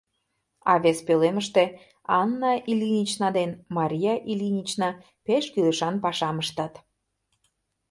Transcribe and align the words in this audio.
А 0.71 0.73
вес 0.83 0.99
пӧлемыште 1.07 1.63
Анна 2.19 2.53
Ильинична 2.71 3.29
ден 3.37 3.49
Мария 3.77 4.15
Ильинична 4.31 4.89
пеш 5.25 5.43
кӱлешан 5.53 5.95
пашам 6.03 6.37
ыштат. 6.43 6.73